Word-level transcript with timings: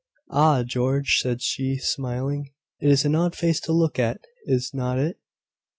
"Ah, 0.31 0.63
George," 0.63 1.19
said 1.19 1.43
she, 1.43 1.77
smiling; 1.77 2.49
"it 2.79 2.89
is 2.89 3.05
an 3.05 3.13
odd 3.13 3.35
face 3.35 3.59
to 3.59 3.71
look 3.71 3.99
at, 3.99 4.19
is 4.47 4.71
not 4.73 4.97
it? 4.97 5.19